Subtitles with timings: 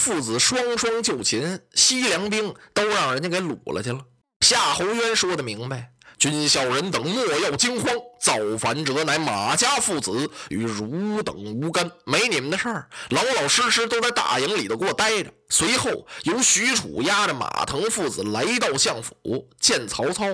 [0.00, 4.00] 父子双双就擒，西凉兵都让人家给掳了去了。
[4.40, 5.90] 夏侯渊说的明白。
[6.18, 12.88] 军校人等莫要惊慌，造反者乃马家父子，与汝等无干，没你们的事儿。
[13.10, 15.32] 老老实实都在大营里头给我待着。
[15.48, 19.14] 随后由许褚押着马腾父子来到相府
[19.58, 20.24] 见曹操。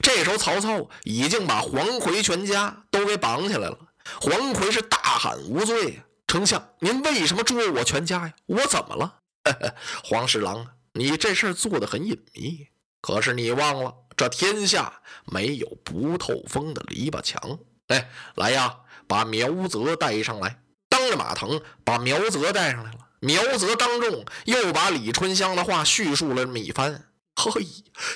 [0.00, 3.78] 这时候曹操已经把黄奎全家都给绑起来了。
[4.20, 8.34] 黄奎是大喊无罪：“丞相，您为什么捉我全家呀？
[8.46, 9.16] 我怎么了？”
[10.04, 12.68] 黄侍郎，你这事儿做的很隐秘，
[13.00, 13.94] 可是你忘了。
[14.14, 17.58] 这天下没有不透风的篱笆墙。
[17.86, 20.60] 哎，来呀，把苗泽带上来。
[20.88, 23.08] 当着马腾把苗泽带上来了。
[23.20, 27.07] 苗泽当众又把李春香的话叙述了这么一番。
[27.38, 27.64] 嘿，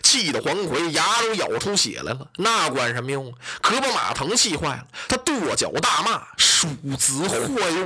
[0.02, 2.26] 气得黄奎牙都咬出血来了。
[2.38, 3.32] 那管什么用？
[3.60, 4.86] 可把马腾气坏了。
[5.08, 6.66] 他跺脚大骂：“鼠
[6.98, 7.38] 子坏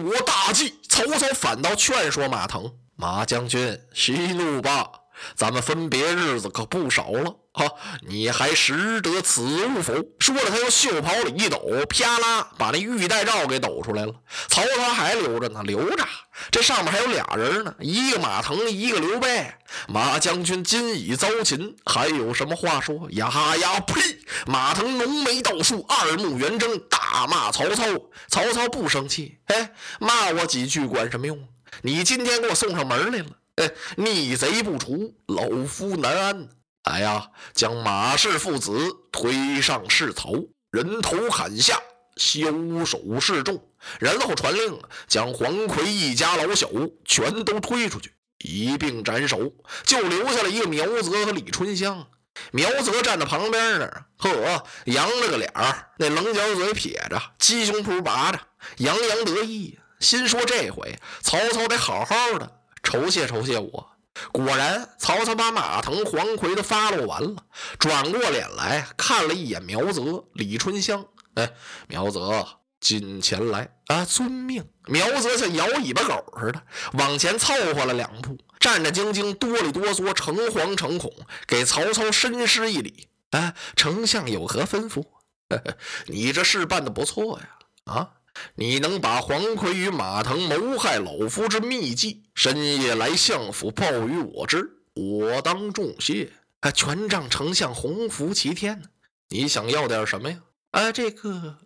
[0.03, 4.89] 我大计！”曹操反倒劝说马腾：“马将军息怒吧，
[5.35, 7.65] 咱们分别日子可不少了。”哈，
[8.07, 9.95] 你还识得此物否？
[10.19, 14.13] 说着，他用袖袍里一抖，啪啦，把那玉带诏给抖出来了。
[14.49, 16.07] 曹操还留着呢，留着。
[16.51, 19.51] 这上面还有俩人呢，一个马腾，一个刘备。
[19.89, 23.09] 马将军今已遭擒，还有什么话说？
[23.13, 24.03] 呀呀，呸！
[24.47, 27.85] 马腾浓眉倒竖，二目圆睁，大骂曹操。
[28.29, 31.49] 曹操不生气，哎，骂我几句管什么用？
[31.81, 33.27] 你今天给我送上门来了，
[33.57, 36.49] 哎， 逆贼不除，老夫难安。
[36.85, 37.31] 来呀！
[37.53, 38.73] 将马氏父子
[39.11, 40.33] 推上市曹，
[40.71, 41.81] 人头砍下，
[42.17, 43.61] 枭首示众。
[43.99, 46.69] 然后传令，将黄奎一家老小
[47.05, 49.53] 全都推出去，一并斩首，
[49.85, 52.07] 就留下了一个苗泽和李春香。
[52.53, 58.39] 苗泽站在旁边呢，呵，扬了个脸儿，那棱角嘴撇着，鸡胸脯拔着，
[58.77, 63.91] 洋洋得意，心说这回曹操得好好的酬谢酬谢我。
[64.31, 67.45] 果然，曹操把马腾、黄奎的发落完了，
[67.81, 71.05] 转过脸来看了一眼苗泽、李春香。
[71.35, 71.51] 哎，
[71.89, 72.47] 苗泽，
[72.81, 74.05] 近前来啊！
[74.05, 74.65] 遵命。
[74.87, 81.13] 苗泽像摇尾巴狗似的往前凑合了两步，战战兢兢、哆里哆嗦、诚惶诚恐，
[81.49, 83.09] 给曹操深施一礼。
[83.33, 85.05] 啊，丞相有何吩咐？
[86.07, 87.49] 你这事办得不错呀！
[87.85, 88.11] 啊。
[88.55, 96.33] 你能把黄奎与马腾谋害老夫之秘计，深夜来相府报与我知，我当重谢。
[96.61, 98.89] 啊，权仗丞相洪福齐天呢。
[99.29, 100.39] 你想要点什么呀？
[100.71, 101.59] 啊，这个，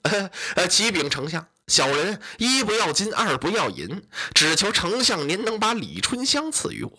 [0.57, 4.03] 呃，启禀丞相，小人一不要金，二不要银，
[4.35, 6.93] 只求丞相您能把李春香赐予我。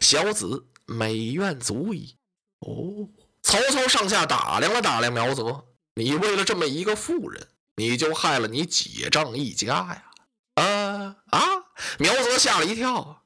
[0.00, 2.16] 小子美愿足矣。
[2.60, 3.08] 哦，
[3.42, 5.64] 曹操上下打量了打量苗泽，
[5.94, 7.48] 你为了这么一个妇人。
[7.80, 10.04] 你就害了你姐丈一家呀！
[10.56, 11.40] 啊啊！
[11.98, 13.22] 苗泽吓了一跳，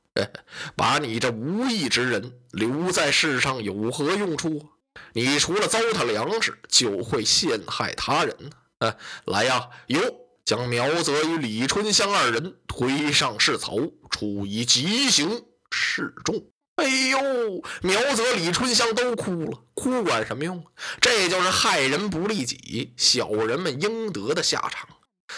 [0.76, 4.68] 把你这无义之人留在世上有何用处？
[5.12, 8.36] 你除了糟蹋粮食，就会陷害他人
[8.78, 8.94] 呢！
[9.24, 10.00] 来呀，有
[10.44, 13.76] 将苗泽与李春香二人推上市曹，
[14.08, 16.46] 处以极刑，示众。
[16.76, 20.64] 哎呦，苗泽、李春香都哭了，哭管什么用？
[21.00, 24.88] 这就是害人不利己，小人们应得的下场。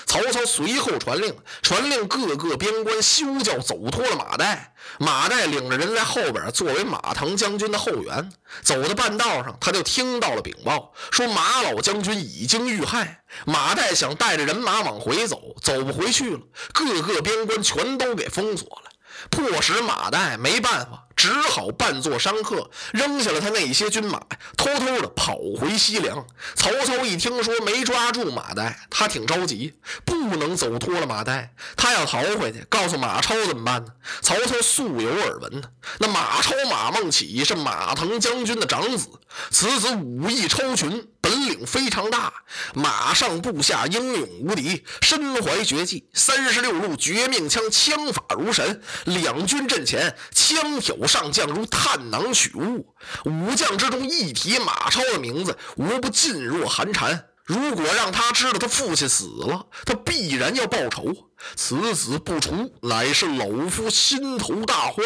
[0.04, 4.58] 曹操随后传令，传令各个边关休教，走脱了马岱。
[4.98, 8.32] 马岱领着人在后边，作为马腾将军的后援。
[8.62, 13.22] 走到半道上，他就听到了禀报，说马老将军已经遇害。
[13.46, 16.40] 马岱想带着人马往回走，走不回去了。
[16.72, 18.90] 各个边关全都给封锁了，
[19.30, 21.05] 迫使马岱没办法。
[21.16, 24.20] 只好扮作商客，扔下了他那些军马，
[24.56, 26.24] 偷偷的跑回西凉。
[26.54, 29.74] 曹操一听说没抓住马岱，他挺着急，
[30.04, 33.90] 不能走脱了马岱，他要逃回去，告诉马超怎么办呢？
[34.20, 35.68] 曹操素有耳闻呢，
[35.98, 39.08] 那马超马孟起是马腾将军的长子，
[39.50, 41.08] 此子武艺超群。
[41.28, 42.32] 本领非常大，
[42.72, 48.80] 马上部下英勇无敌，身怀绝技，三十六路绝命枪，枪法如神。
[49.06, 52.94] 两军阵前，枪挑上将如探囊取物。
[53.24, 57.24] 武将之中一提马超的名字，无不噤若寒蝉。
[57.42, 61.12] 如果让他知道他父亲死了，他必然要报仇。
[61.56, 65.04] 此子不除，乃是老夫心头大患。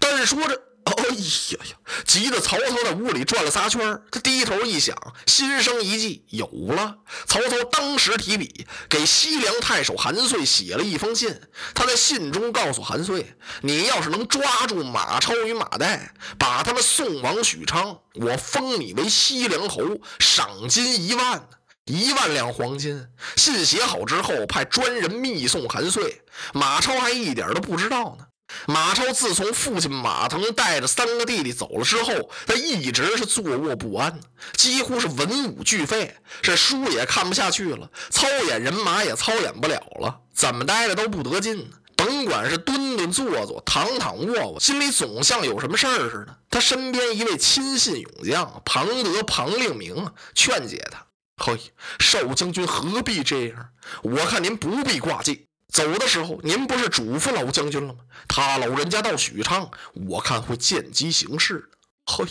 [0.00, 0.60] 但是说着。
[0.94, 1.76] 哎呀呀！
[2.06, 4.96] 急得曹操在屋里转了仨圈他低头一想，
[5.26, 6.98] 心生一计，有了。
[7.26, 11.40] 曹操当时提笔给西凉太守韩遂写了一封信。
[11.74, 15.98] 他在信中告诉韩遂：“你要是能抓住马超与马岱，
[16.38, 19.82] 把他们送往许昌，我封你为西凉侯，
[20.18, 21.48] 赏金一万，
[21.84, 26.22] 一万两黄金。”信写好之后，派专人密送韩遂。
[26.52, 28.26] 马超还一点都不知道呢。
[28.66, 34.20] 马超自从父亲马腾带着三个弟弟走了之后，他一直是坐卧不安，
[34.54, 41.70] 几乎是文武俱废，这书也看不下去了，操演人马也操演不了了，怎么待着都不得劲。
[41.96, 46.36] 甭管是蹲蹲坐坐、躺躺卧卧，心里总像有什么事儿似的。
[46.50, 51.06] 他身边一位亲信勇将庞德、庞令明劝解他
[51.42, 51.56] ：“嘿，
[52.00, 53.68] 少将军何必这样？
[54.02, 57.98] 我看您不必挂记。”走的时候，您不是嘱咐老将军了吗？
[58.28, 59.68] 他老人家到许昌，
[60.06, 61.68] 我看会见机行事。
[62.06, 62.24] 嘿。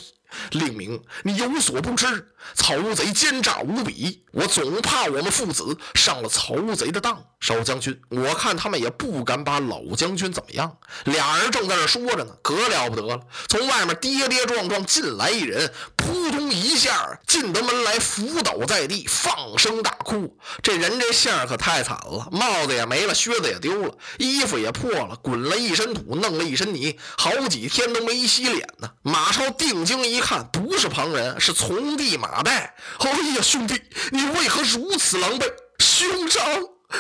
[0.52, 7.24] 令明，你有所不知，曹贼奸诈无比，我总怕我们父子上了曹贼的当。
[7.40, 10.78] 少将军，我看他们也不敢把老将军怎么样。
[11.04, 13.20] 俩人正在这说着呢，可了不得了！
[13.50, 20.38] 从外面跌跌撞撞进来一人，扑通一下进得门来，伏倒在地，放声大哭。
[20.62, 28.90] 这人这相可太惨了，帽子也没了，靴子也丢了，衣服也破了，滚了一身土，弄了一身泥，好几天都没洗脸呢。
[29.04, 30.24] 马超定睛一。
[30.24, 32.50] 看，不是旁人，是从弟马岱。
[32.50, 33.80] 哎呀，兄弟，
[34.12, 35.46] 你为何如此狼狈？
[35.78, 36.44] 兄长。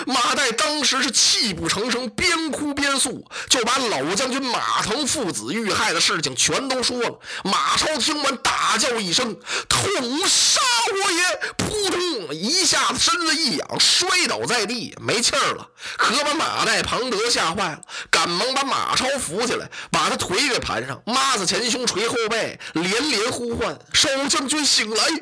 [0.05, 7.19] 马岱当时是泣不成声，边哭边诉，就把老将军马腾父子遇害的事情全都说了。
[7.43, 9.35] 马超听完，大叫一声
[9.67, 9.81] ：“痛
[10.27, 10.61] 杀
[10.91, 11.23] 我也！”
[11.57, 15.69] 扑通一下子，身子一仰，摔倒在地，没气儿了。
[15.97, 25.17] 可把马岱、庞德吓坏了，赶忙把马超扶起来，把他腿给盘上，抹子前胸，捶后背，连连呼唤：“少将军醒来！”哎呀！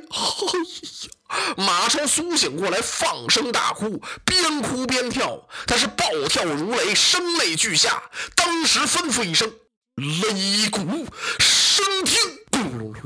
[1.55, 8.03] 马超苏醒过来，放声大哭，边哭边跳，他是暴跳如雷，声泪俱下。
[8.35, 9.49] 当时吩咐一声
[9.95, 11.07] ：“擂鼓
[11.39, 11.85] 升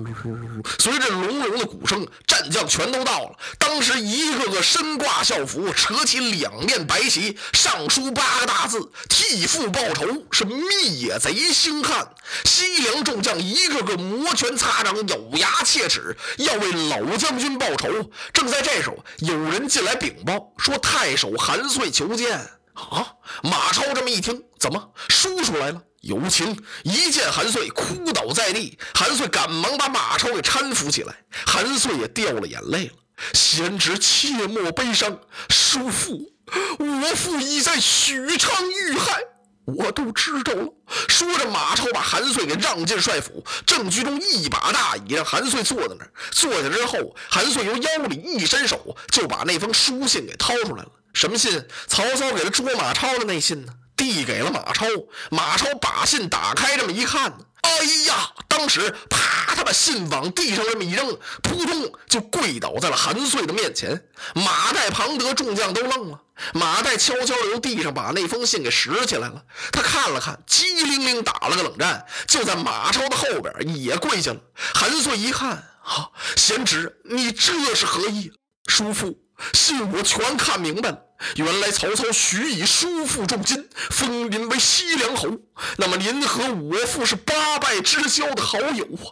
[0.03, 3.38] 听。”随着隆隆的鼓声，战将全都到了。
[3.57, 12.07] 当时一个个身挂校服，扯起两面白旗，上书八个大字：“替父报仇，是灭贼兴汉。”
[12.44, 17.88] 西凉众将一个个摩拳擦掌，咬牙切齿，要为老将军报仇。
[18.33, 22.39] 正在这时候，有人进来禀报说：“太守韩遂求见。”
[22.75, 23.07] 啊！
[23.41, 25.81] 马超这么一听，怎么叔叔来了？
[26.05, 26.55] 有情！
[26.83, 28.77] 一见韩遂，哭倒在地。
[28.93, 31.15] 韩遂赶忙把马超给搀扶起来。
[31.47, 32.93] 韩遂也掉了眼泪了。
[33.33, 35.19] 贤侄切莫悲伤，
[35.49, 36.31] 叔父，
[36.77, 39.19] 我父已在许昌遇害，
[39.65, 40.71] 我都知道了。
[41.09, 46.11] 说着，马超把韩遂给让进帅府，正居中一把大椅让韩遂坐在那儿。
[46.29, 50.91] 坐下之后，韩遂由腰里一伸手，就把那封书信给掏出来了。
[51.15, 51.65] 什么信？
[51.87, 53.73] 曹操给了捉马超的那信呢？
[53.95, 54.86] 递给了马超，
[55.31, 57.31] 马超把信打开，这么一看，
[57.62, 57.69] 哎
[58.07, 58.31] 呀！
[58.47, 64.07] 当时啪，他把信往地上这么一扔，扑通就跪倒在了韩遂的面前。
[64.33, 66.21] 马岱、庞德众将都愣了。
[66.53, 74.39] 马岱悄悄由地上把那封信给拾起来了，他看了看，机灵灵打了个冷战，就在马超的后边也跪下了。
[74.74, 75.51] 韩遂一看，
[75.84, 78.31] 啊，贤侄，你这是何意？
[78.67, 79.17] 叔父，
[79.53, 81.00] 信我全看明白了。
[81.36, 85.29] 原来曹操许以叔父重金，封您为西凉侯。
[85.77, 89.05] 那么您和我父是八拜之交的好友啊，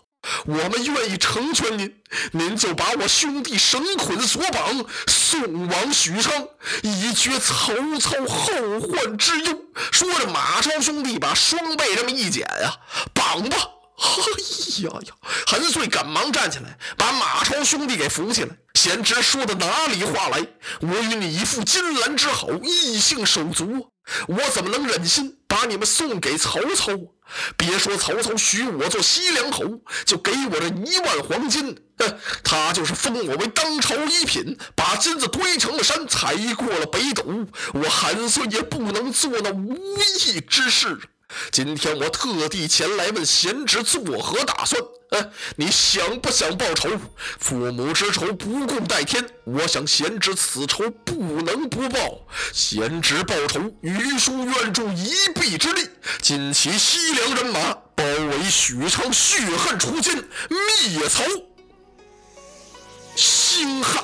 [0.46, 2.02] 我们愿意成全您。
[2.32, 6.48] 您就把我兄弟绳捆索绑，送往许昌，
[6.82, 9.62] 以绝曹操后患之忧。
[9.92, 12.76] 说着，马超兄弟把双背这么一剪呀，
[13.14, 13.58] 绑吧。
[14.04, 15.14] 哎呀呀！
[15.46, 18.50] 韩遂赶忙站起来，把马超兄弟给扶起来。
[18.84, 20.46] 贤侄说的哪里话来？
[20.82, 23.90] 我与你一副金兰之好，异姓手足，
[24.28, 26.92] 我怎么能忍心把你们送给曹操？
[27.56, 29.64] 别说曹操许我做西凉侯，
[30.06, 31.78] 就给我这一万黄金，
[32.44, 37.24] 他就是封我为当朝一品，把金子堆成了山，踩过了北斗，
[37.74, 39.78] 我韩遂也不能做那无
[40.26, 41.00] 义之事。
[41.52, 44.82] 今天我特地前来问贤侄作何打算？
[45.12, 46.90] 嗯，你想不想报仇？
[47.40, 52.26] 父母之仇不共戴天，我想贤侄此仇不能不报。
[52.52, 55.88] 贤侄报仇，余叔愿助一臂之力，
[56.22, 57.60] 尽起西凉人马，
[57.96, 60.16] 包围许昌，血恨除奸，
[60.50, 61.24] 灭曹
[63.16, 64.04] 兴汉。